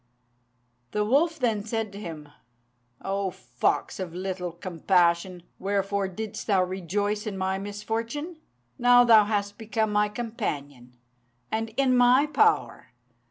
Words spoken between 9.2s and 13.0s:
hast become my companion, and in my power.